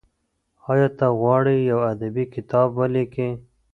[0.71, 3.29] ایا ته غواړې یو ادبي کتاب ولیکې؟